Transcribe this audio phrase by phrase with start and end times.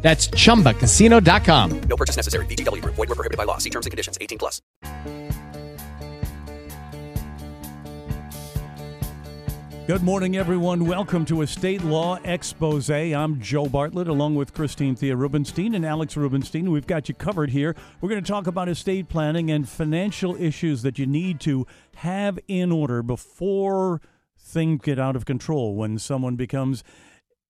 [0.00, 1.80] That's chumbacasino.com.
[1.80, 2.46] No purchase necessary.
[2.46, 2.94] VGW Group.
[2.94, 3.58] Void were prohibited by law.
[3.58, 4.16] See terms and conditions.
[4.20, 4.62] 18 plus.
[9.88, 10.84] Good morning, everyone.
[10.84, 12.90] Welcome to Estate Law Expose.
[12.90, 16.70] I'm Joe Bartlett, along with Christine Thea Rubenstein and Alex Rubenstein.
[16.70, 17.74] We've got you covered here.
[18.02, 22.38] We're going to talk about estate planning and financial issues that you need to have
[22.46, 24.02] in order before
[24.38, 25.74] things get out of control.
[25.74, 26.84] When someone becomes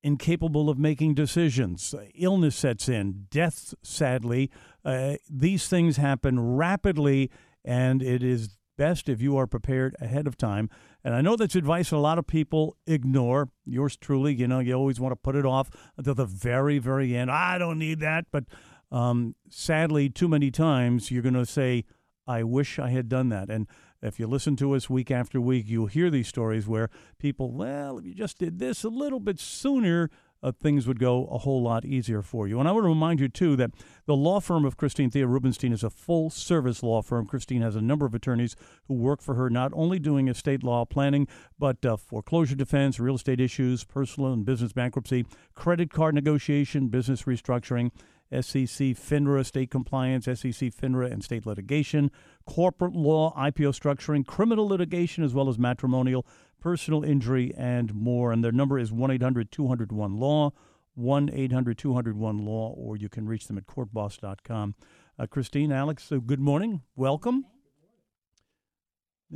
[0.02, 4.50] incapable of making decisions, illness sets in, death, sadly.
[4.84, 7.30] Uh, these things happen rapidly,
[7.64, 10.70] and it is best if you are prepared ahead of time.
[11.04, 13.50] And I know that's advice a lot of people ignore.
[13.64, 17.16] Yours truly, you know, you always want to put it off until the very, very
[17.16, 17.30] end.
[17.30, 18.26] I don't need that.
[18.30, 18.44] But
[18.90, 21.84] um, sadly, too many times you're going to say,
[22.26, 23.50] I wish I had done that.
[23.50, 23.66] And
[24.02, 27.98] if you listen to us week after week, you'll hear these stories where people, well,
[27.98, 31.62] if you just did this a little bit sooner, uh, things would go a whole
[31.62, 32.60] lot easier for you.
[32.60, 33.72] And I want to remind you, too, that
[34.06, 37.26] the law firm of Christine Thea Rubenstein is a full service law firm.
[37.26, 38.54] Christine has a number of attorneys
[38.86, 41.26] who work for her, not only doing estate law planning,
[41.58, 47.24] but uh, foreclosure defense, real estate issues, personal and business bankruptcy, credit card negotiation, business
[47.24, 47.90] restructuring.
[48.30, 52.10] SEC, FINRA, state compliance, SEC, FINRA, and state litigation,
[52.46, 56.26] corporate law, IPO structuring, criminal litigation, as well as matrimonial,
[56.60, 58.32] personal injury, and more.
[58.32, 60.52] And their number is 1 800 201 Law,
[60.94, 64.74] 1 800 201 Law, or you can reach them at courtboss.com.
[65.18, 66.82] Uh, Christine, Alex, uh, good morning.
[66.96, 67.46] Welcome.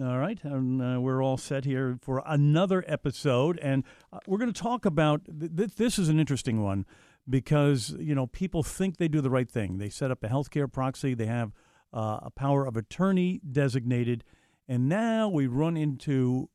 [0.01, 4.51] All right, and uh, we're all set here for another episode, and uh, we're going
[4.51, 6.87] to talk about th- th- this is an interesting one
[7.29, 9.79] because you know people think they do the right thing.
[9.79, 11.15] They set up a healthcare proxy.
[11.15, 11.53] They have
[11.93, 14.25] uh, a power of attorney designated,
[14.69, 16.49] and now we run into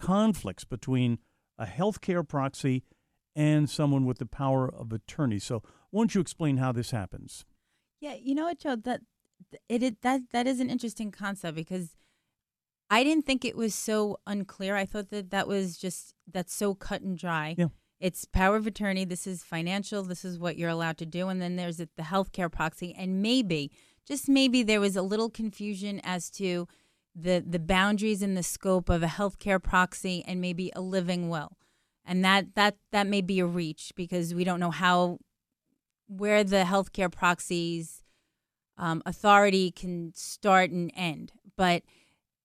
[0.00, 1.18] conflicts between
[1.58, 2.82] a healthcare proxy
[3.34, 5.38] and someone with the power of attorney.
[5.38, 7.44] So, why don't you explain how this happens?
[8.00, 8.76] Yeah, you know what, Joe?
[8.76, 9.00] That
[9.68, 11.96] it, it that that is an interesting concept because
[12.90, 14.76] I didn't think it was so unclear.
[14.76, 17.54] I thought that that was just that's so cut and dry.
[17.56, 17.68] Yeah.
[18.02, 19.04] It's power of attorney.
[19.04, 20.02] This is financial.
[20.02, 21.28] This is what you're allowed to do.
[21.28, 22.92] And then there's the healthcare proxy.
[22.98, 23.70] And maybe,
[24.04, 26.66] just maybe, there was a little confusion as to
[27.14, 31.56] the the boundaries and the scope of a healthcare proxy and maybe a living will.
[32.04, 35.18] And that that that may be a reach because we don't know how
[36.08, 38.02] where the healthcare proxies
[38.76, 41.30] um, authority can start and end.
[41.56, 41.84] But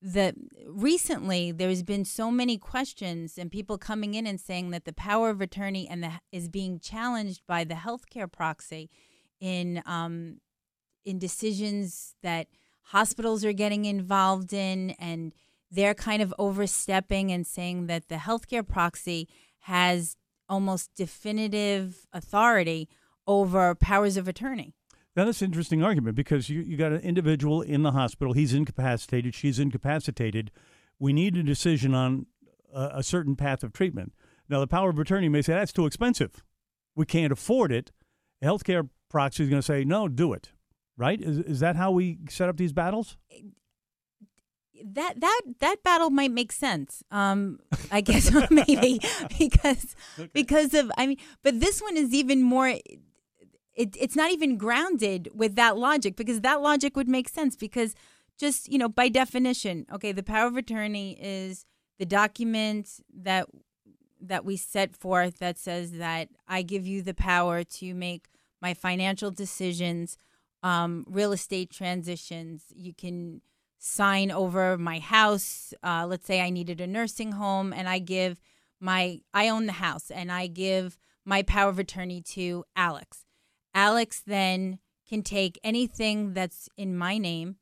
[0.02, 0.34] the
[0.68, 5.30] recently there's been so many questions and people coming in and saying that the power
[5.30, 8.90] of attorney and the is being challenged by the healthcare proxy
[9.40, 10.38] in um,
[11.04, 12.48] in decisions that
[12.84, 15.34] hospitals are getting involved in and
[15.72, 19.28] they're kind of overstepping and saying that the healthcare proxy
[19.62, 20.16] has
[20.48, 22.88] almost definitive authority
[23.26, 24.77] over powers of attorney.
[25.18, 28.34] Now, that's an interesting argument because you, you got an individual in the hospital.
[28.34, 29.34] He's incapacitated.
[29.34, 30.52] She's incapacitated.
[31.00, 32.28] We need a decision on
[32.72, 34.14] a, a certain path of treatment.
[34.48, 36.44] Now, the power of attorney may say that's too expensive.
[36.96, 37.92] We can't afford it.
[38.44, 40.52] A healthcare proxy is going to say, no, do it.
[40.96, 41.20] Right?
[41.20, 43.18] Is, is that how we set up these battles?
[44.86, 47.02] That that that battle might make sense.
[47.10, 47.60] Um,
[47.92, 49.00] I guess maybe
[49.40, 50.30] because Okay.
[50.34, 52.76] because of I mean, but this one is even more.
[53.78, 57.94] It, it's not even grounded with that logic because that logic would make sense because
[58.38, 61.66] just you know by definition, okay, the power of attorney is
[62.00, 63.48] the document that
[64.20, 68.30] that we set forth that says that I give you the power to make
[68.62, 70.18] my financial decisions,
[70.64, 72.64] um, real estate transitions.
[72.76, 73.42] You can
[73.78, 75.72] sign over my house.
[75.84, 78.42] Uh, let's say I needed a nursing home, and I give
[78.80, 83.27] my I own the house, and I give my power of attorney to Alex.
[83.78, 87.58] Alex then can take anything that's in my name,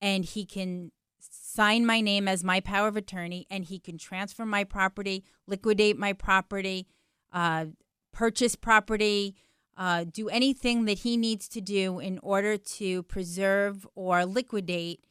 [0.00, 4.44] and he can sign my name as my power of attorney, and he can transfer
[4.44, 6.88] my property, liquidate my property,
[7.32, 7.66] uh,
[8.12, 9.36] purchase property,
[9.76, 15.06] uh, do anything that he needs to do in order to preserve or liquidate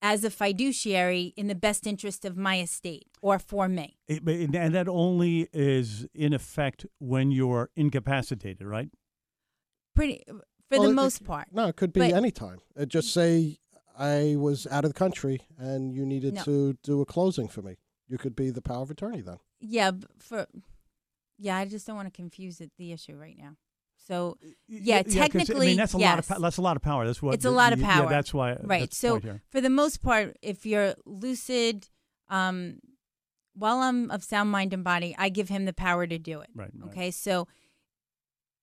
[0.00, 3.98] as a fiduciary in the best interest of my estate or for me.
[4.08, 8.88] And that only is in effect when you're incapacitated, right?
[9.96, 10.36] Pretty for
[10.70, 11.48] Well, the it- most part.
[11.52, 12.58] No, it could be But- any time.
[12.78, 13.58] Uh, just say
[13.98, 16.42] I was out of the country and you needed No.
[16.44, 17.76] to do a closing for me.
[18.08, 19.38] You could be the power of attorney then.
[19.60, 20.46] Yeah, for
[21.38, 23.56] yeah, I just don't want to confuse it, the issue right now.
[23.96, 26.38] So Y- Yeah, y- 'cause, I technically, mean, that's a lot of yes.
[26.40, 27.06] that's a lot of power.
[27.06, 28.04] That's what It's a lot of power.
[28.04, 28.52] Yeah, that's why.
[28.62, 28.80] right.
[28.80, 31.88] that's So point for the most part, if you're lucid,
[32.28, 32.80] um,
[33.54, 36.50] while I'm of sound mind and body, I give him the power to do it.
[36.54, 36.90] Right, right.
[36.90, 37.10] Okay.
[37.10, 37.48] So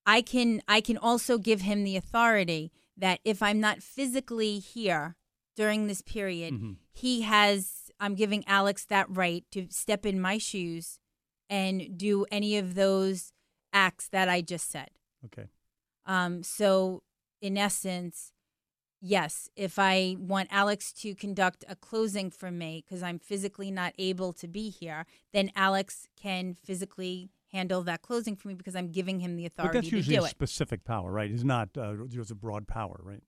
[0.06, 5.16] I can I can also give him the authority that if I'm not physically here
[5.56, 6.78] during this period, Mhm.
[6.92, 11.00] he has I'm giving Alex that right to step in my shoes
[11.50, 13.32] and do any of those
[13.72, 14.92] acts that I just said.
[15.26, 15.48] Okay.
[16.06, 17.04] Um, so,
[17.40, 18.34] in essence,
[19.00, 23.94] yes, if I want Alex to conduct a closing for me because I'm physically not
[23.98, 28.92] able to be here, then Alex can physically handle that closing for me because I'm
[28.92, 30.30] giving him the But authority that's to usually do a it.
[30.32, 31.30] specific power, right?
[31.32, 33.22] It's not uh, just a broad power, right?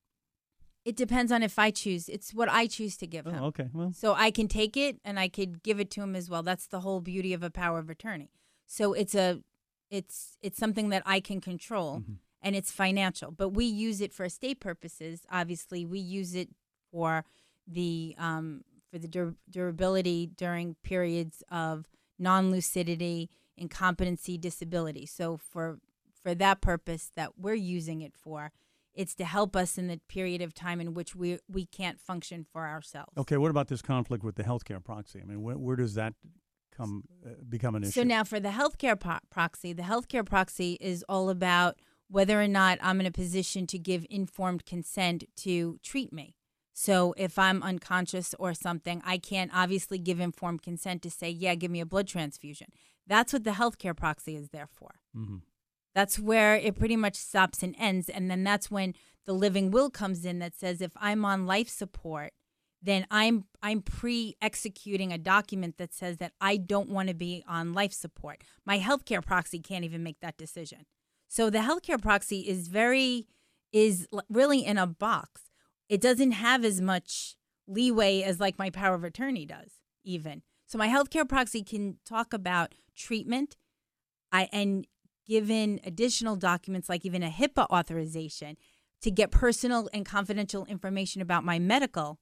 [0.83, 2.10] It depends on if I choose.
[2.10, 3.36] It's what I choose to give him.
[3.39, 3.69] Oh, okay.
[3.74, 6.44] Well, So I can take it and I could give it to him as well.
[6.44, 8.30] That's the whole beauty of a power of attorney.
[8.68, 9.42] So it's a
[9.89, 12.13] it's it's something that I can control Mm-hmm.
[12.42, 13.31] and it's financial.
[13.31, 15.25] But we use it for estate purposes.
[15.31, 16.50] Obviously, we use it
[16.92, 17.25] for
[17.68, 21.88] the um, for the dur- durability during periods of
[22.19, 25.06] non-lucidity, incompetency, disability.
[25.06, 25.80] So for
[26.22, 28.52] for that purpose that we're using it for,
[28.94, 32.46] it's to help us in the period of time in which we we can't function
[32.52, 33.13] for ourselves.
[33.18, 33.38] okay.
[33.38, 35.22] What about this conflict with the healthcare proxy?
[35.22, 36.13] I mean, where, where does that
[36.75, 37.92] come uh, become an issue?
[37.92, 41.78] So now for the healthcare po- proxy, the healthcare proxy is all about
[42.08, 46.36] whether or not I'm in a position to give informed consent to treat me.
[46.74, 51.56] So if I'm unconscious or something, I can't obviously give informed consent to say, "Yeah,
[51.56, 52.68] give me a blood transfusion."
[53.07, 55.00] That's what the healthcare proxy is there for.
[55.16, 55.42] Mhm.
[55.94, 58.10] That's where it pretty much stops and ends.
[58.10, 58.94] And then that's when
[59.25, 62.34] the living will comes in that says if I'm on life support,
[62.81, 67.74] then I'm I'm pre-executing a document that says that I don't want to be on
[67.74, 68.44] life support.
[68.66, 70.86] My healthcare proxy can't even make that decision.
[71.28, 73.28] So the healthcare proxy is very
[73.72, 75.50] is really in a box.
[75.90, 77.36] It doesn't have as much
[77.68, 79.72] leeway as like my power of attorney does
[80.04, 80.44] even.
[80.75, 83.56] So my healthcare proxy can talk about treatment,
[84.33, 84.86] I and
[85.25, 88.57] given additional documents like even a HIPAA authorization
[89.01, 92.19] to get personal and confidential information about my medical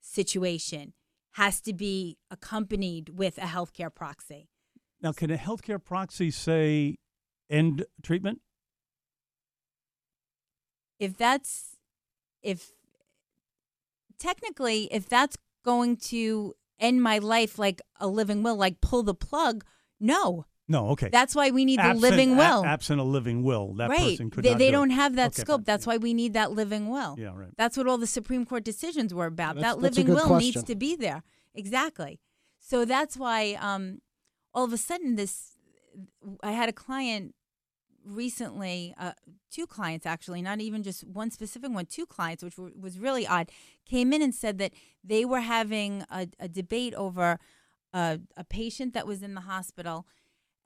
[0.00, 0.92] situation
[1.32, 4.46] has to be accompanied with a healthcare proxy.
[5.02, 6.98] Now, can a healthcare proxy say
[7.50, 8.40] end treatment?
[11.00, 11.74] If that's
[12.40, 12.70] if
[14.16, 19.14] technically if that's going to end my life like a living will like pull the
[19.14, 19.64] plug,
[20.00, 20.46] no.
[20.68, 20.90] No.
[20.90, 21.08] Okay.
[21.10, 22.64] That's why we need the Absent- living a- will.
[22.64, 23.98] absent a living will, that right.
[23.98, 24.94] person could they not they do don't it.
[24.94, 25.58] have that Okay, scope.
[25.60, 25.64] fine.
[25.64, 27.16] That's why we need that living will.
[27.18, 27.50] Yeah, right.
[27.56, 29.56] That's what all the Supreme Court decisions were about.
[29.56, 31.22] That's- that that's living good will needs to be there.
[31.54, 32.20] Exactly.
[32.60, 34.00] So that's why um,
[34.54, 35.56] all of a sudden this
[36.42, 37.34] I had a client
[38.04, 39.12] recently, uh,
[39.50, 43.26] two clients actually, not even just one specific one, two clients, which were, was really
[43.26, 43.50] odd,
[43.86, 44.72] came in and said that
[45.04, 47.38] they were having a, a debate over
[47.92, 50.06] a, a patient that was in the hospital,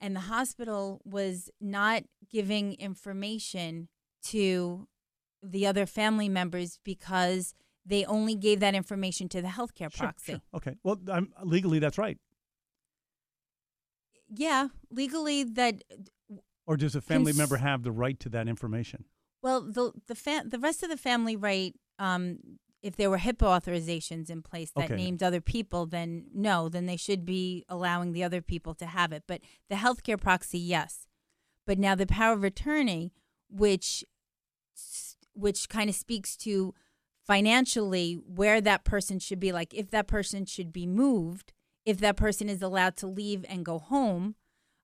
[0.00, 3.88] and the hospital was not giving information
[4.22, 4.86] to
[5.42, 7.54] the other family members because
[7.86, 10.32] they only gave that information to the healthcare Sure, proxy.
[10.32, 10.41] sure.
[10.55, 10.74] Okay.
[10.82, 12.19] Well, I'm, legally, that's right.
[14.29, 15.84] Yeah, legally that
[16.66, 19.04] Or does a family Cons- member have the right to that information?
[19.42, 21.74] Well, the the fa- the rest of the family right.
[21.98, 22.38] Um,
[22.82, 24.96] if there were HIPAA authorizations in place that Okay.
[24.96, 29.10] named other people, then no, then they should be allowing the other people to have
[29.12, 29.22] it.
[29.26, 29.40] But
[29.70, 31.06] the healthcare proxy, yes.
[31.66, 33.12] But now the power of attorney,
[33.48, 34.04] which
[35.34, 36.74] which kind of speaks to
[37.26, 41.52] financially where that person should be, like if that person should be moved,
[41.84, 44.34] if that person is allowed to leave and go home,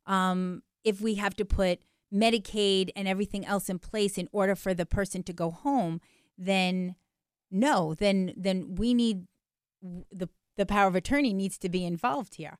[0.06, 1.80] um, if we have to put
[2.12, 6.00] Medicaid and everything else in place in order for the person to go home,
[6.36, 6.96] then
[7.50, 9.26] no, then then we need
[10.12, 12.58] the the power of attorney needs to be involved here,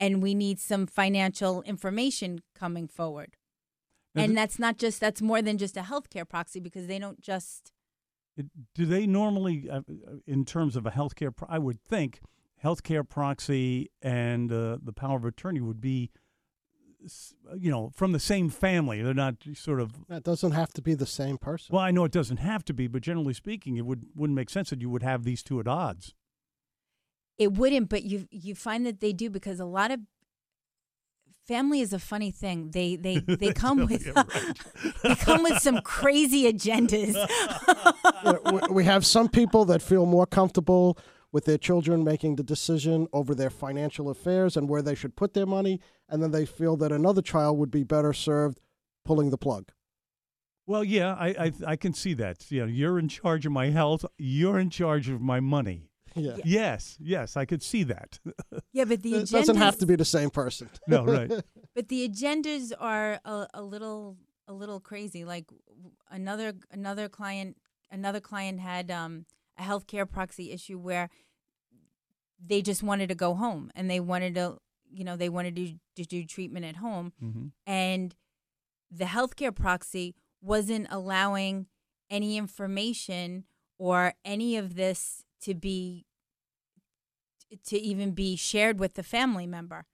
[0.00, 3.36] and we need some financial information coming forward.
[4.14, 7.20] Now, and that's not just that's more than just a healthcare proxy because they don't
[7.20, 7.72] just
[8.36, 9.82] It- Do they normally, uh, uh,
[10.26, 12.20] in terms of a healthcare, pro- I would think
[12.64, 16.10] healthcare proxy and uh, the power of attorney would be,
[17.58, 19.02] you know, from the same family.
[19.02, 20.06] They're not sort of.
[20.08, 21.74] That doesn't have to be the same person.
[21.74, 24.50] Well, I know it doesn't have to be, but generally speaking, it would wouldn't make
[24.50, 26.14] sense that you would have these two at odds.
[27.38, 30.00] it wouldn't but you you find that they do because a lot of
[31.46, 32.70] family is a funny thing.
[32.70, 34.04] They they they come with
[35.02, 37.14] they come with some crazy agendas.
[38.24, 40.96] You know, we- we have some people that feel more comfortable
[41.32, 45.32] with their children making the decision over their financial affairs and where they should put
[45.34, 48.60] their money, and then they feel that another child would be better served
[49.04, 49.70] pulling the plug.
[50.66, 52.50] Well, yeah, I, I I can see that.
[52.50, 54.04] You know, you're in charge of my health.
[54.18, 55.88] You're in charge of my money.
[56.14, 56.36] Yeah.
[56.44, 58.20] Yes, yes, I could see that.
[58.74, 60.70] Yeah, but the It agendas doesn't have to be the same person.
[60.86, 61.30] no, right.
[61.74, 64.16] but the agendas are a, a little
[64.48, 65.24] a little crazy.
[65.24, 65.46] Like
[66.10, 67.56] another another client
[67.90, 69.26] another client had um,
[69.58, 71.10] a healthcare proxy issue where
[72.44, 74.58] they just wanted to go home and they wanted to
[74.90, 77.12] you know they wanted to, to do treatment at home.
[77.18, 78.14] Hmm and
[78.90, 81.66] the healthcare proxy wasn't allowing
[82.10, 83.44] any information
[83.78, 86.04] or any of this to be
[87.66, 89.86] to even be shared with the family member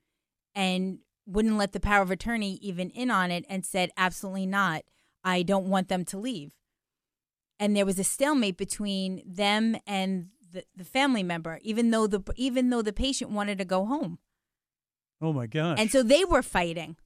[0.54, 4.82] and wouldn't let the power of attorney even in on it and said absolutely not.
[5.24, 6.52] I don't want them to leave
[7.58, 12.22] and there was a stalemate between them and the, the family member even though the
[12.36, 14.18] even though the patient wanted to go home.
[15.20, 15.78] Oh my gosh.
[15.80, 16.96] and so they were fighting.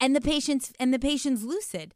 [0.00, 1.94] And the patient's and the patient's lucid.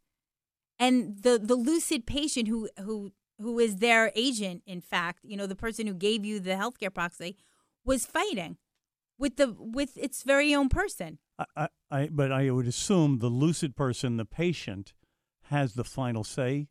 [0.79, 5.47] And the the lucid patient who who who is their agent in fact you know
[5.47, 7.37] the person who gave you the healthcare proxy
[7.85, 8.57] was fighting
[9.19, 11.19] with the with its very own person.
[11.39, 14.95] I, I, I, but I would assume the lucid person, the patient,
[15.45, 16.69] has the final say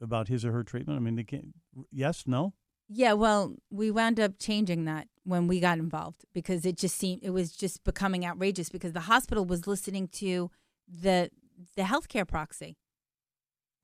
[0.00, 0.96] about his or her treatment.
[0.98, 1.54] I mean, they can't.
[1.90, 2.52] Yes, no.
[2.88, 7.20] yeah well we wound up changing that when we got involved because it just seemed
[7.22, 10.50] it was just becoming outrageous because the hospital was listening to
[10.88, 11.28] the
[11.76, 12.76] the healthcare proxy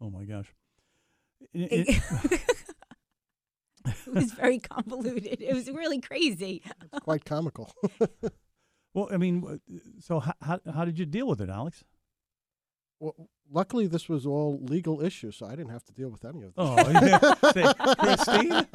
[0.00, 0.54] Oh my gosh.
[1.52, 1.88] it, It-
[3.86, 7.70] it was very convoluted it was really crazy It's quite comical.
[8.94, 9.60] well, I mean,
[10.00, 11.84] so how, how how did you deal with it, Alex?
[13.04, 16.42] Well, luckily, this was all legal issues, so I didn't have to deal with any
[16.42, 16.56] of this.
[16.56, 17.18] Oh, yeah.
[17.52, 17.64] Say,
[17.98, 18.66] Christine.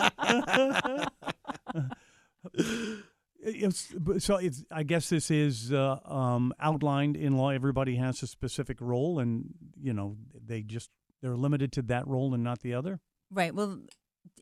[3.41, 4.65] It's, so it's.
[4.69, 7.51] I guess this is uh, um, outlined in law.
[7.51, 10.89] Everybody has a specific role, and you know they just
[11.21, 12.99] they're limited to that role and not the other.
[13.31, 13.55] Right.
[13.55, 13.79] Well,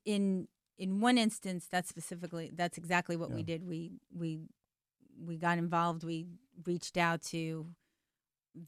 [0.03, 0.47] in
[0.79, 3.67] in one instance, that's specifically that's exactly what we did.
[3.67, 4.39] We we
[5.23, 6.03] we got involved.
[6.03, 6.25] We
[6.65, 7.67] reached out to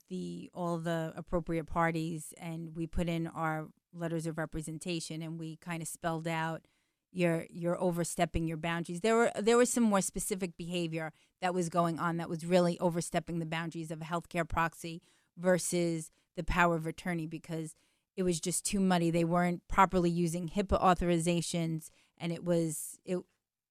[0.10, 5.58] the all the appropriate parties, and we put in our letters of representation, and we
[5.58, 6.66] kind of spelled out
[7.12, 9.02] you're you're overstepping your boundaries.
[9.02, 12.80] There were there was some more specific behavior that was going on that was really
[12.80, 15.02] overstepping the boundaries of a healthcare proxy
[15.38, 17.76] versus the power of attorney because
[18.16, 19.12] it was just too muddy.
[19.12, 23.20] They weren't properly using HIPAA authorizations, and it was it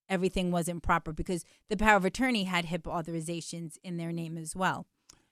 [0.09, 4.57] everything wasn't proper because the power of attorney had HIPAA authorizations in their name as
[4.57, 4.87] well.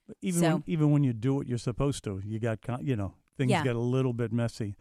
[0.07, 2.97] But even So- when, even when you do what you're supposed to, you got you
[2.97, 3.65] know things Yeah.
[3.65, 4.77] get a little bit messy.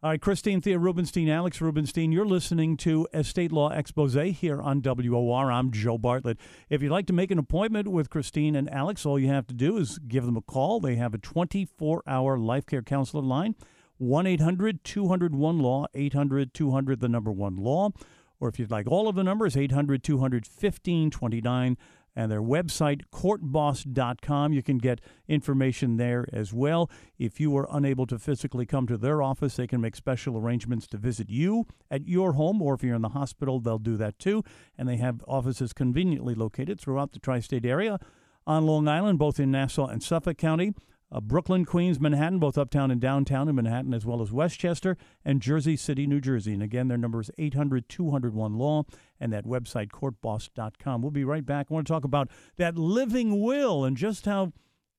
[0.00, 4.80] All right, Christine Thea Rubenstein, Alex Rubenstein, you're listening to Estate Law Expose here on
[4.80, 5.50] WOR.
[5.50, 6.38] I'm Joe Bartlett.
[6.70, 9.54] If you'd like to make an appointment with Christine and Alex, all you have to
[9.54, 10.78] do is give them a call.
[10.78, 13.56] They have a 24 hour life care counselor line,
[13.96, 17.90] 1 800 201 Law, 800 200 the number one law.
[18.38, 21.76] Or if you'd like all of the numbers, 800 200 1529
[22.18, 24.52] and their website, courtboss.com.
[24.52, 26.90] You can get information there as well.
[27.16, 30.88] If you are unable to physically come to their office, they can make special arrangements
[30.88, 34.18] to visit you at your home, or if you're in the hospital, they'll do that
[34.18, 34.42] too.
[34.76, 38.00] And they have offices conveniently located throughout the tri state area
[38.48, 40.74] on Long Island, both in Nassau and Suffolk County.
[41.10, 45.40] Uh, Brooklyn, Queens, Manhattan, both uptown and downtown in Manhattan, as well as Westchester and
[45.40, 46.52] Jersey City, New Jersey.
[46.52, 48.84] And again, their number is 800 201 Law
[49.18, 51.00] and that website, courtboss.com.
[51.00, 51.68] We'll be right back.
[51.70, 54.52] I want to talk about that living will and just how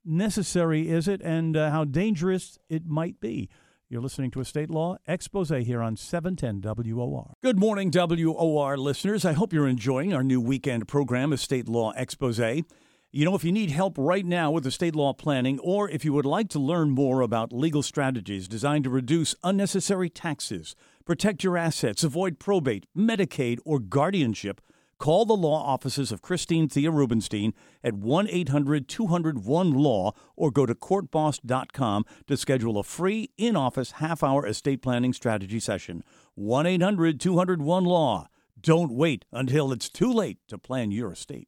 [0.04, 3.50] necessary is it and uh, how dangerous it might be.
[3.92, 6.62] You're listening to a state law expose here on 710
[6.96, 7.34] WOR.
[7.42, 9.26] Good morning, WOR listeners.
[9.26, 12.64] I hope you're enjoying our new weekend program, Estate Law Expose.
[13.12, 16.14] You know, if you need help right now with estate law planning, or if you
[16.14, 20.76] would like to learn more about legal strategies designed to reduce unnecessary taxes,
[21.06, 24.62] protect your assets, avoid probate, Medicaid, or guardianship,
[25.00, 30.68] call the law offices of Christine Thea Rubenstein at 1 800 201 Law or go
[30.68, 36.04] to courtboss.com to schedule a free in office half hour estate planning strategy session.
[36.36, 38.28] 1 800 201 Law.
[38.62, 41.48] Don't wait until it's too late to plan your estate.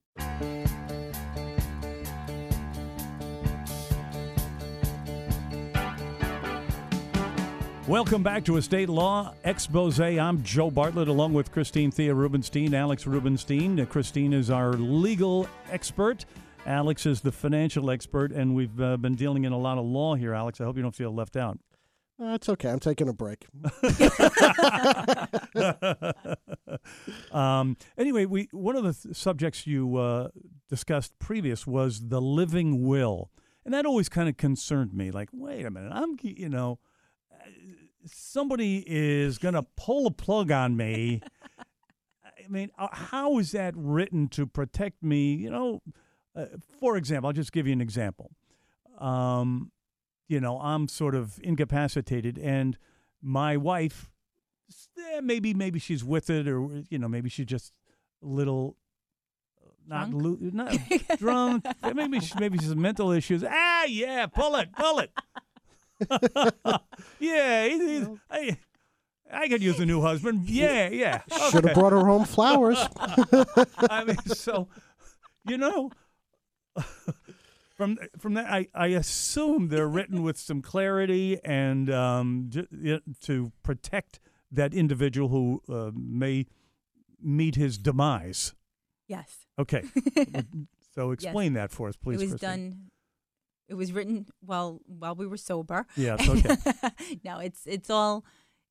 [7.87, 9.99] Welcome back to Estate Law Expose.
[9.99, 13.83] I'm Joe Bartlett along with Christine Thea Rubenstein, Alex Rubenstein.
[13.87, 16.25] Christine is our legal expert.
[16.67, 20.13] Alex is the financial expert, and we've uh, been dealing in a lot of law
[20.13, 20.61] here, Alex.
[20.61, 21.57] I hope you don't feel left out.
[22.21, 22.69] Uh, it's okay.
[22.69, 23.47] I'm taking a break.
[27.31, 30.27] um, anyway, we one of the th- subjects you uh,
[30.69, 33.31] discussed previous was the living will,
[33.65, 35.09] and that always kind of concerned me.
[35.09, 36.77] Like, wait a minute, I'm you know,
[38.05, 41.21] somebody is going to pull a plug on me.
[41.57, 45.33] I mean, uh, how is that written to protect me?
[45.35, 45.81] You know,
[46.35, 46.45] uh,
[46.79, 48.31] for example, I'll just give you an example.
[48.97, 49.71] Um,
[50.27, 52.77] you know, I'm sort of incapacitated, and
[53.21, 54.09] my wife,
[54.97, 57.73] eh, maybe maybe she's with it, or you know, maybe she's just
[58.23, 58.77] a little
[59.61, 60.23] uh, not Drunk?
[60.41, 60.77] lo- not
[61.17, 61.65] drunk.
[61.95, 63.43] maybe she, maybe she's mental issues.
[63.47, 65.11] Ah, yeah, pull it, pull it.
[67.19, 68.57] yeah, he's, he's, I,
[69.31, 70.49] I could use a new husband.
[70.49, 71.21] Yeah, yeah.
[71.51, 72.77] Should have brought her home flowers.
[72.97, 74.67] I mean, so
[75.47, 75.91] you know,
[77.75, 82.99] from from that, I, I assume they're written with some clarity and um, j- y-
[83.21, 84.19] to protect
[84.51, 86.45] that individual who uh, may
[87.21, 88.53] meet his demise.
[89.07, 89.45] Yes.
[89.59, 89.83] Okay,
[90.95, 92.21] so explain that for us, please.
[92.21, 92.49] it was Kristen.
[92.69, 92.91] done.
[93.71, 95.87] It was written while while we were sober.
[95.95, 96.55] Yeah, it's okay.
[97.23, 98.25] no, it's it's all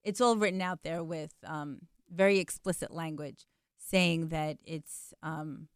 [0.04, 1.78] it's all written out there with um,
[2.12, 3.46] very explicit language
[3.78, 5.68] saying that it's um,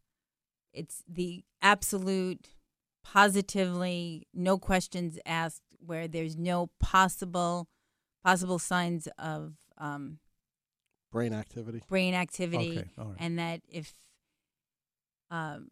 [0.73, 2.49] it's the absolute,
[3.03, 7.67] positively, no questions asked, where there's no possible
[8.23, 10.19] possible signs of um,
[11.11, 11.81] Brain activity.
[11.89, 13.15] brain activity, Okay, all right.
[13.19, 13.93] and that if
[15.31, 15.69] um,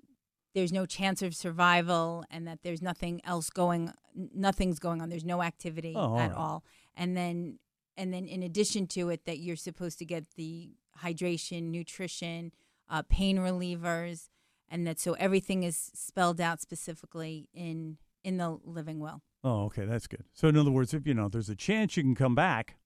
[0.53, 5.10] there's no chance of survival, and that there's nothing else going, nothing's going on.
[5.10, 6.38] There's no activity Oh, all at right.
[6.38, 6.63] all,
[6.95, 7.60] and then
[7.98, 10.72] and then in addition to it, that you're supposed to get the
[11.03, 12.51] hydration, nutrition,
[12.89, 14.29] uh, pain relievers,
[14.69, 19.22] and that so everything is spelled out specifically in in the living will.
[19.43, 20.24] Oh, okay, that's good.
[20.33, 22.77] So, in other words, if you know there's a chance you can come back,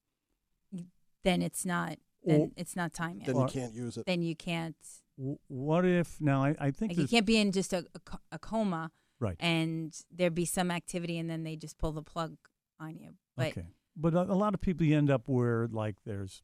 [1.23, 1.97] Then it's not.
[2.23, 3.27] Then Well, it's not time yet.
[3.27, 4.05] Then you can't use it.
[4.05, 4.75] Then you can't.
[5.17, 6.43] W- what if now?
[6.43, 9.35] I, I think Like you can't be in just a, a, a coma right.
[9.39, 12.37] and there be some activity and then they just pull the plug
[12.79, 13.15] on you.
[13.35, 13.65] But okay.
[13.95, 16.43] But a, a lot of people you end up where like there's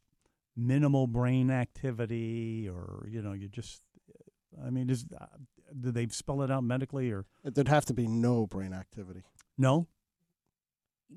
[0.56, 3.82] minimal brain activity, or you know, you just.
[4.64, 5.26] I mean, is uh,
[5.80, 9.24] do they spell it out medically or There'd have to be no brain activity.
[9.58, 9.88] no?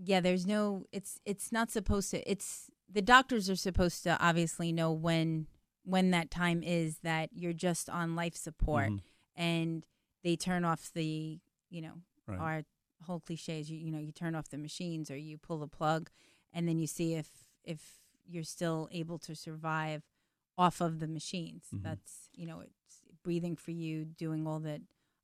[0.04, 0.84] yeah, there's no.
[0.92, 2.30] It's it's not supposed to.
[2.30, 5.46] It's the doctors are supposed to obviously know when
[5.86, 9.00] when that time is that you're just on life support Mhm.
[9.36, 9.86] and
[10.22, 12.38] they turn off the you know Right.
[12.40, 12.64] our
[13.02, 15.68] whole cliche is you you know you turn off the machines or you pull the
[15.68, 16.10] plug
[16.52, 20.02] and then you see if if you're still able to survive
[20.58, 21.82] off of the machines Mhm.
[21.82, 24.80] that's you know it's breathing for you doing all that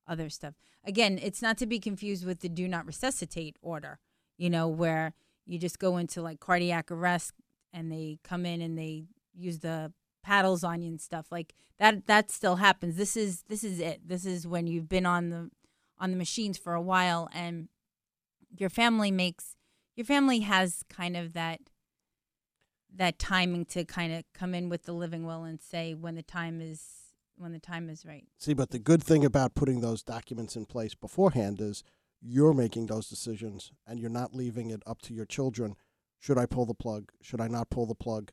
[0.07, 3.99] other stuff again it's not to be confused with the do not resuscitate order
[4.37, 5.13] you know where
[5.45, 7.33] you just go into like cardiac arrest
[7.73, 9.91] and they come in and they use the
[10.23, 14.01] paddles on you and stuff like that that still happens this is this is it
[14.07, 15.49] this is when you've been on the
[15.99, 17.67] on the machines for a while and
[18.57, 19.55] your family makes
[19.95, 21.59] your family has kind of that
[22.95, 26.23] that timing to kind of come in with the living will and say when the
[26.23, 27.03] time is
[27.37, 30.65] when the time is right See, but the good thing about putting those documents in
[30.65, 31.83] place beforehand is
[32.21, 35.75] you're making those decisions and you're not leaving it up to your children.
[36.19, 37.11] Should I pull the plug?
[37.21, 38.31] Should I not pull the plug?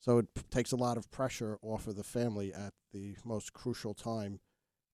[0.00, 3.52] So it p- takes a lot of pressure off of the family at the most
[3.52, 4.40] crucial time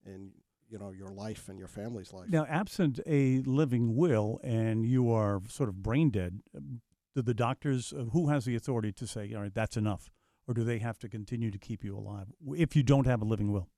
[0.05, 0.33] in
[0.69, 2.31] you know your life and your family's life.
[2.31, 6.81] Now, absent a living will, and you are sort of brain dead, um,
[7.15, 10.11] do the doctors uh, who has the authority to say, all right, that's enough,
[10.49, 13.27] or do they have to continue to keep you alive if you don't have a
[13.27, 13.69] living will?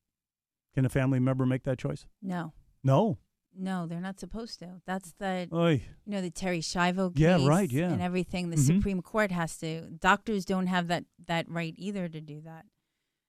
[0.74, 2.06] Can a family member make that choice?
[2.22, 3.18] no No.
[3.56, 5.82] No they're not supposed to that's the Oy.
[6.04, 7.90] you know the Terri Schiavo case Yeah, right, yeah.
[7.92, 8.66] and everything the Mhm.
[8.76, 12.66] Supreme Court has to doctors don't have that that right either to do that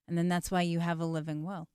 [0.08, 1.68] and then that's why you have a living will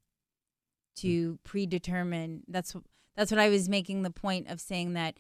[0.98, 2.76] to predetermine that's
[3.16, 5.18] that's what I was making the point of saying that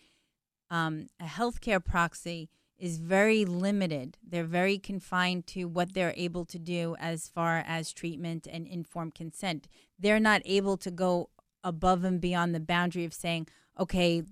[0.69, 4.17] um, a healthcare proxy is very limited.
[4.25, 9.13] They're very confined to what they're able to do as far as treatment and informed
[9.13, 9.67] consent.
[9.99, 11.29] They're not able to go
[11.63, 13.47] above and beyond the boundary of saying,
[13.79, 14.23] okay,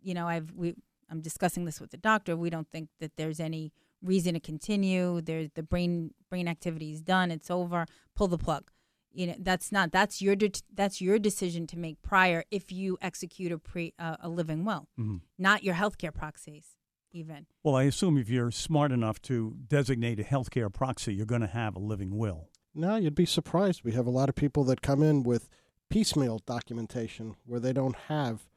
[0.00, 0.74] you know, I've we
[1.10, 2.36] I'm discussing this with the doctor.
[2.36, 5.20] We don't think that there's any reason to continue.
[5.20, 7.30] There's the brain brain activity is done.
[7.30, 7.86] It's over.
[8.14, 8.70] Pull the plug.
[9.12, 12.98] You know, that's not that's your de- that's your decision to make prior if you
[13.00, 15.22] execute a pre uh, a living will, Mhm.
[15.38, 16.76] not your healthcare proxies
[17.10, 17.46] even.
[17.64, 21.46] Well, I assume if you're smart enough to designate a healthcare proxy, you're going to
[21.48, 22.50] have a living will.
[22.74, 23.82] No, you'd be surprised.
[23.82, 25.48] We have a lot of people that come in with
[25.90, 28.48] piecemeal documentation where they don't have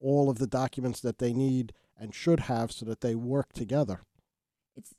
[0.00, 4.02] all of the documents that they need and should have so that they work together.
[4.76, 4.94] it's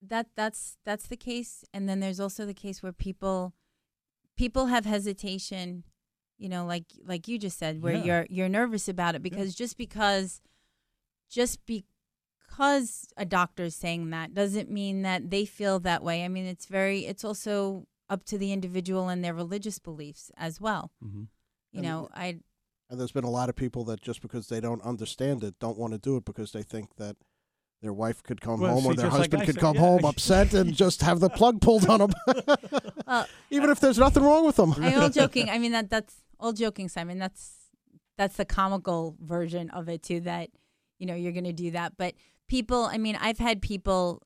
[0.00, 3.52] that that's that's the case and then there's also the case where people
[4.36, 5.82] people have hesitation
[6.38, 8.04] you know like like you just said where Yeah.
[8.04, 10.40] you're you're nervous about it because just because
[11.28, 16.28] just because a doctor is saying that doesn't mean that they feel that way i
[16.28, 20.90] mean it's very it's also up to the individual and their religious beliefs as well
[21.02, 21.24] hmm
[21.72, 22.38] you And- know i
[22.90, 25.78] And there's been a lot of people that just because they don't understand it don't
[25.78, 27.16] want to do it because they think that
[27.82, 29.80] their wife could come Well, home or their just like husband could said, come yeah.
[29.82, 32.12] home upset and just have the plug pulled on them.
[33.06, 34.72] Well, Even if there's nothing wrong with them.
[34.78, 35.48] I'm all joking.
[35.48, 37.18] I mean that that's all joking, Simon.
[37.18, 37.52] That's
[38.16, 40.20] that's the comical version of it too.
[40.22, 40.50] That
[40.98, 42.14] you know you're going to do that, but
[42.48, 42.82] people.
[42.86, 44.22] I mean, I've had people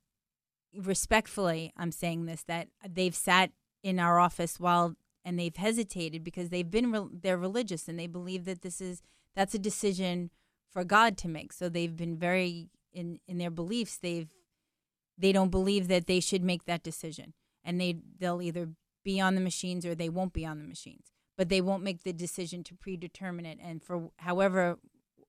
[0.75, 1.73] respectfully.
[1.77, 3.51] I'm saying this that they've sat
[3.83, 8.07] in our office while and they've hesitated because they've been re- they're religious and they
[8.07, 9.03] believe that this is
[9.35, 10.31] that's a decision
[10.71, 11.53] for God to make.
[11.53, 13.99] So they've been very in in their beliefs.
[13.99, 14.29] They've
[15.19, 18.71] they don't believe that they should make that decision, and they they'll either
[19.05, 21.13] be on the machines or they won't be on the machines.
[21.37, 23.59] But they won't make the decision to predetermine it.
[23.63, 24.79] And for however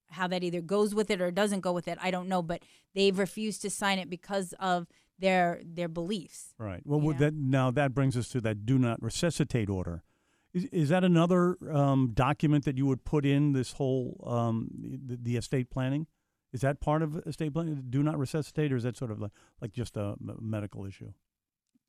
[0.10, 2.42] how that either goes with it or doesn't go with it, I don't know.
[2.42, 2.64] But
[2.94, 4.88] they've refused to sign it because of
[5.24, 6.54] their their beliefs.
[6.60, 6.82] Right.
[6.86, 10.04] Well, would that now that brings us to that do not resuscitate order.
[10.54, 14.70] Is, is that another um, document that you would put in this whole um,
[15.10, 16.06] the, the estate planning?
[16.52, 17.84] Is that part of estate planning?
[17.90, 19.32] Do not resuscitate, or is that sort of like,
[19.62, 21.12] like just a medical issue?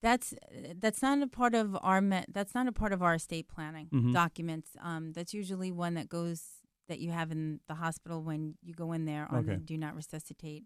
[0.01, 0.33] That's
[0.77, 3.88] that's not a part of our me- that's not a part of our estate planning
[3.92, 4.12] Mhm.
[4.12, 4.70] documents.
[4.83, 6.40] Um, that's usually one that goes
[6.88, 9.94] that you have in the hospital when you go in there on the do not
[9.94, 10.64] resuscitate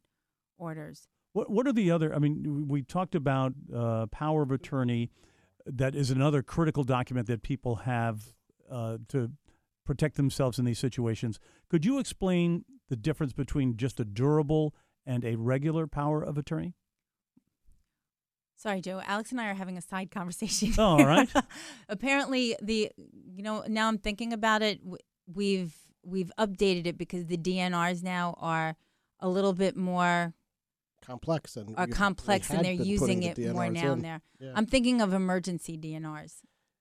[0.59, 1.07] orders.
[1.39, 2.13] What What are the other?
[2.13, 5.13] I mean, we talked about uh, power of attorney.
[5.65, 8.35] That is another critical document that people have
[8.69, 9.31] uh, to
[9.87, 11.39] protect themselves in these situations.
[11.69, 14.75] Could you explain the difference between just a durable
[15.07, 16.75] and a regular power of attorney?
[18.57, 19.01] Sorry, Joe.
[19.07, 20.73] Alex and I are having a side conversation.
[20.77, 21.31] Oh, all right.
[21.89, 24.81] Apparently, the you know now I'm thinking about it.
[25.33, 25.73] We've
[26.03, 28.75] we've updated it because the DNRs now are
[29.21, 30.35] a little bit more
[31.09, 33.81] complex and are complex they and had they're using putting it the more now.
[33.87, 33.93] in.
[33.93, 34.53] And there, Yeah.
[34.55, 36.35] I'm thinking of emergency DNRs.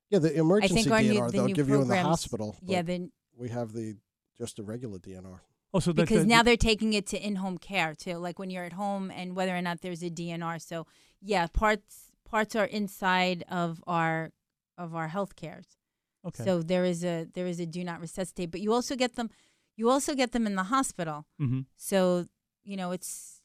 [0.10, 2.58] yeah, the I emergency think DNR new the they'll new give you in the hospital.
[2.62, 3.98] Yeah, but the, we have the
[4.38, 5.40] just a regular DNR.
[5.74, 8.50] Oh, so that, because that- now they're taking it to in-home care too, like when
[8.50, 10.60] you're at home and whether or not there's a DNR.
[10.62, 10.86] So
[11.22, 14.32] yeah, parts parts are inside of our
[14.78, 15.78] of our health cares.
[16.26, 16.44] okay.
[16.46, 19.30] So there is a there is a do not resuscitate, but you also get them
[19.76, 21.26] you also get them in the hospital.
[21.40, 22.26] hmm So,
[22.64, 23.37] you know, it's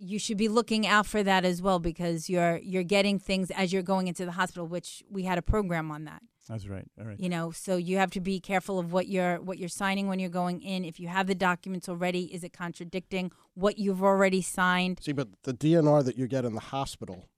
[0.00, 3.72] you should be looking out for that as well because you're you're getting things as
[3.72, 6.22] you're going into the hospital, which we had a program on that.
[6.48, 6.84] That's right.
[6.98, 7.20] All right.
[7.20, 10.18] You know, so you have to be careful of what you're what you're signing when
[10.18, 10.84] you're going in.
[10.84, 15.00] If you have the documents already, is it contradicting what you've already signed?
[15.02, 17.28] See, but the DNR that you get in the hospital,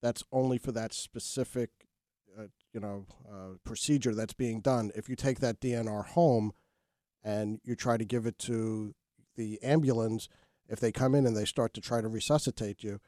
[0.00, 1.70] that's only for that specific,
[2.38, 4.92] uh, you know, uh, procedure that's being done.
[4.94, 6.52] If you take that DNR home,
[7.24, 8.94] and you try to give it to
[9.36, 10.28] the ambulance,
[10.68, 13.00] if they come in and they start to try to resuscitate you,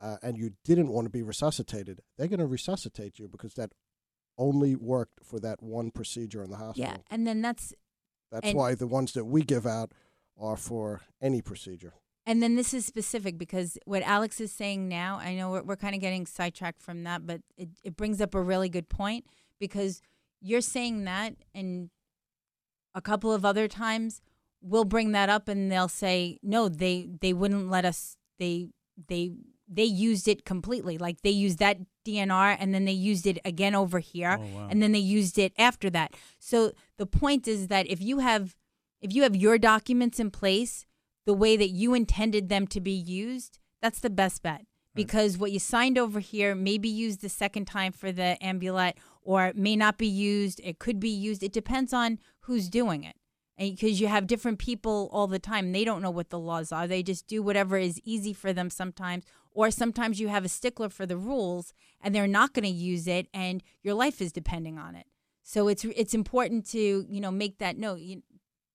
[0.00, 3.72] uh, and you didn't want to be resuscitated, they're going to resuscitate you because that
[4.38, 6.90] only worked for that one procedure in the hospital.
[6.90, 7.72] Yeah, and then that's
[8.30, 9.92] That's why the ones that we give out
[10.38, 11.94] are for any procedure.
[12.26, 15.76] And then this is specific because what Alex is saying now, I know we're, we're
[15.76, 19.24] kind of getting sidetracked from that, but it, it brings up a really good point
[19.60, 20.02] because
[20.40, 21.88] you're saying that, and
[22.94, 24.20] a couple of other times
[24.60, 28.68] we'll bring that up and they'll say, no, they, they wouldn't let us, they,
[29.08, 29.32] they,
[29.68, 30.96] they used it completely.
[30.98, 34.68] Like they used that DNR and then they used it again over here Oh, wow.
[34.70, 36.14] and then they used it after that.
[36.38, 38.54] So the point is that if you have
[39.02, 40.86] if you have your documents in place
[41.26, 44.64] the way that you intended them to be used, that's the best bet.
[44.94, 48.96] Because what you signed over here may be used the second time for the ambulette
[49.22, 50.60] or it may not be used.
[50.64, 51.42] It could be used.
[51.42, 53.16] It depends on who's doing it.
[53.58, 56.72] And because you have different people all the time, they don't know what the laws
[56.72, 56.86] are.
[56.86, 59.24] They just do whatever is easy for them sometimes.
[59.52, 63.06] Or sometimes you have a stickler for the rules and they're not going to use
[63.06, 65.06] it and your life is depending on it.
[65.42, 68.22] So it's it's important to, you know, make that note you,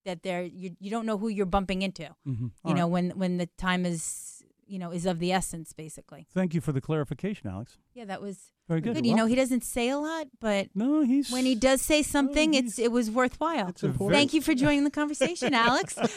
[0.05, 2.09] that they're you, you don't know who you're bumping into.
[2.27, 2.51] Mhm.
[2.65, 4.40] You know, when when the time is
[4.71, 6.25] you know, is of the essence, basically.
[6.33, 7.77] Thank you for the clarification, Alex.
[7.93, 8.95] Yeah, that was Very good.
[8.95, 9.05] good.
[9.05, 12.03] You know, he doesn't say a lot, but No, he's when he does say oh,
[12.03, 13.67] something, it's it was worthwhile.
[13.67, 14.17] It's important.
[14.17, 15.97] Thank you for joining the conversation, Alex.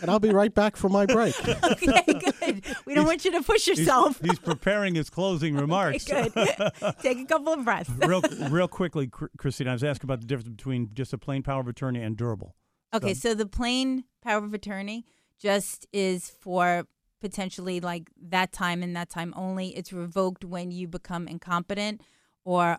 [0.00, 1.34] And I'll be right back for my break.
[1.48, 2.64] okay, good.
[2.84, 4.20] We don't want you to push yourself.
[4.20, 6.10] he's preparing his closing remarks.
[6.10, 6.72] Okay, good.
[7.00, 7.90] Take a couple of breaths.
[7.98, 11.60] real, real quickly, Christine, I was asking about the difference between just a plain power
[11.60, 12.56] of attorney and durable.
[12.92, 15.06] Okay, so the plain power of attorney
[15.38, 16.86] just is for
[17.24, 19.68] potentially like that time and that time only.
[19.78, 22.02] It's revoked when you become incompetent
[22.44, 22.78] or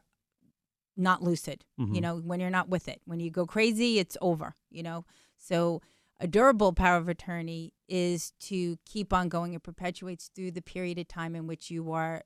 [0.96, 1.66] not lucid.
[1.96, 3.02] You know, when you're not with it.
[3.06, 5.04] When you go crazy, it's over, you know.
[5.38, 5.82] So
[6.20, 9.54] a durable power of attorney is to keep on going.
[9.54, 12.24] It perpetuates through the period of time in which you are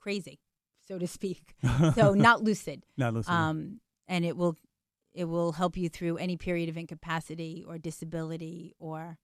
[0.00, 0.40] crazy,
[0.86, 1.54] so to speak.
[1.94, 2.84] so not lucid.
[2.96, 3.32] Now, listen.
[3.34, 4.56] Um, and it will
[5.12, 9.18] it will help you through any period of incapacity or disability or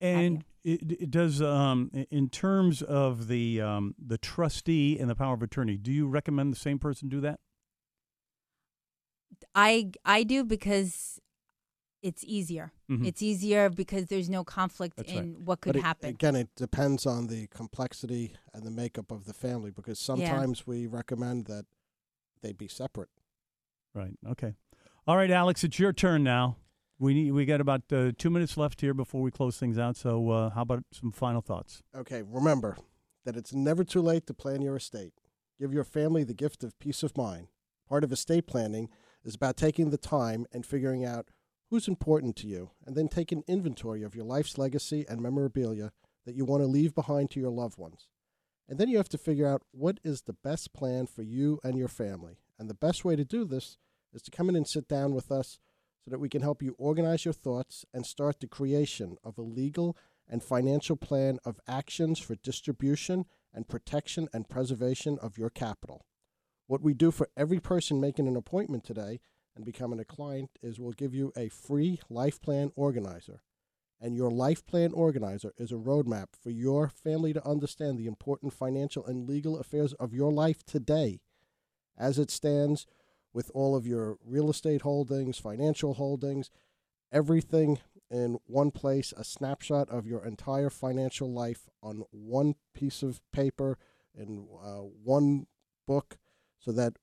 [0.00, 5.34] And it, it does um, in terms of the um, the trustee and the power
[5.34, 5.76] of attorney.
[5.78, 7.40] Do you recommend the same person do that?
[9.54, 11.20] I I do because
[12.02, 12.72] it's easier.
[12.90, 13.06] Mhm.
[13.06, 15.24] It's easier because there's no conflict That's right.
[15.24, 16.10] in what could but it- happen.
[16.10, 20.86] again, it depends on the complexity and the makeup of the family because sometimes we
[20.86, 21.64] recommend that
[22.42, 23.08] they be separate.
[23.94, 24.16] Right.
[24.28, 24.54] Okay.
[25.06, 26.56] All right, Alex, it's your turn now.
[26.98, 29.96] We need we got about uh, two minutes left here before we close things out.
[29.96, 31.82] So, uh, how about some final thoughts?
[31.94, 32.76] Okay, remember
[33.24, 35.12] that it's never too late to plan your estate.
[35.60, 37.48] Give your family the gift of peace of mind.
[37.88, 38.88] Part of estate planning
[39.24, 41.28] is about taking the time and figuring out
[41.70, 45.92] who's important to you, and then take an inventory of your life's legacy and memorabilia
[46.24, 48.08] that you want to leave behind to your loved ones.
[48.68, 51.76] And then you have to figure out what is the best plan for you and
[51.76, 52.38] your family.
[52.58, 53.78] And the best way to do this
[54.12, 55.58] is to come in and sit down with us
[56.06, 59.42] so that we can help you organize your thoughts and start the creation of a
[59.42, 59.96] legal
[60.28, 66.06] and financial plan of actions for distribution and protection and preservation of your capital.
[66.68, 69.18] What we do for every person making an appointment today
[69.56, 73.42] and becoming a client is we'll give you a free life plan organizer.
[74.00, 78.52] And your life plan organizer is a roadmap for your family to understand the important
[78.52, 81.20] financial and legal affairs of your life today
[81.98, 82.86] as it stands
[83.36, 86.50] with all of your real estate holdings, financial holdings,
[87.12, 87.78] everything
[88.10, 93.76] in one place, a snapshot of your entire financial life on one piece of paper
[94.14, 95.46] in uh, one
[95.86, 96.16] book
[96.58, 96.94] so that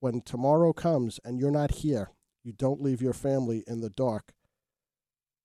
[0.00, 2.10] when tomorrow comes and you're not here,
[2.42, 4.32] you don't leave your family in the dark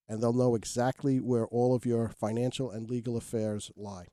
[0.10, 4.08] and they'll know exactly where all of your financial and legal affairs lie.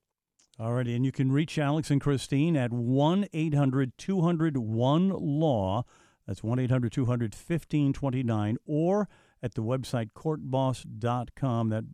[0.59, 5.85] Alrighty, and you can reach Alex and Christine at 1 800 201 Law.
[6.29, 9.09] That's 1 800 200 1529, or
[9.43, 11.71] at the website courtboss.com.
[11.71, 11.85] That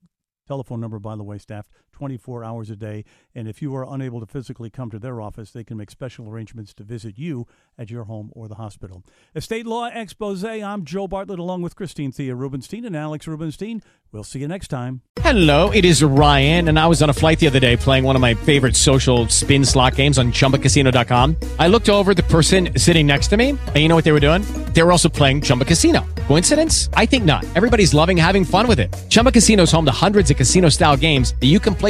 [0.46, 1.70] telephone number, by the way, staffed
[2.00, 3.04] 24 hours a day.
[3.34, 6.30] And if you are unable to physically come to their office, they can make special
[6.30, 9.04] arrangements to visit you at your home or the hospital.
[9.36, 10.42] Estate Law Expose.
[10.42, 13.82] I'm Joe Bartlett along with Christine Thea Rubenstein and Alex Rubenstein.
[14.12, 15.02] We'll see you next time.
[15.20, 18.16] Hello, it is Ryan, and I was on a flight the other day playing one
[18.16, 21.36] of my favorite social spin slot games on chumbacasino.com.
[21.58, 24.20] I looked over the person sitting next to me, and you know what they were
[24.20, 24.42] doing?
[24.72, 26.06] They were also playing Chumba Casino.
[26.26, 26.88] Coincidence?
[26.94, 27.44] I think not.
[27.54, 28.96] Everybody's loving having fun with it.
[29.08, 31.89] Chumba Casino is home to hundreds of casino style games that you can play